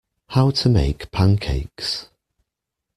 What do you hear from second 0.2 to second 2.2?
How to make pancakes.